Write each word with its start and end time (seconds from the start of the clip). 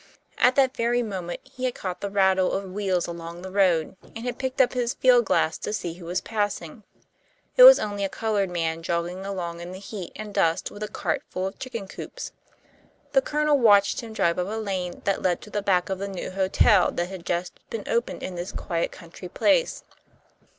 At 0.39 0.55
that 0.55 0.75
very 0.75 1.03
moment 1.03 1.41
he 1.43 1.65
had 1.65 1.75
caught 1.75 2.01
the 2.01 2.09
rattle 2.09 2.53
of 2.53 2.71
wheels 2.71 3.05
along 3.05 3.43
the 3.43 3.51
road, 3.51 3.95
and 4.15 4.25
had 4.25 4.39
picked 4.39 4.59
up 4.59 4.73
his 4.73 4.95
field 4.95 5.25
glass 5.25 5.59
to 5.59 5.71
see 5.71 5.93
who 5.93 6.05
was 6.05 6.21
passing. 6.21 6.81
It 7.55 7.61
was 7.65 7.77
only 7.77 8.03
a 8.03 8.09
coloured 8.09 8.49
man 8.49 8.81
jogging 8.81 9.27
along 9.27 9.59
in 9.61 9.73
the 9.73 9.77
heat 9.77 10.13
and 10.15 10.33
dust 10.33 10.71
with 10.71 10.81
a 10.81 10.87
cart 10.87 11.21
full 11.29 11.45
of 11.45 11.59
chicken 11.59 11.87
coops. 11.87 12.31
The 13.11 13.21
Colonel 13.21 13.59
watched 13.59 14.01
him 14.01 14.11
drive 14.11 14.39
up 14.39 14.47
a 14.47 14.57
lane 14.57 15.01
that 15.05 15.21
led 15.21 15.39
to 15.41 15.51
the 15.51 15.61
back 15.61 15.87
of 15.91 15.99
the 15.99 16.07
new 16.07 16.31
hotel 16.31 16.89
that 16.91 17.09
had 17.09 17.23
just 17.23 17.59
been 17.69 17.83
opened 17.85 18.23
in 18.23 18.33
this 18.33 18.51
quiet 18.51 18.91
country 18.91 19.29
place. 19.29 19.83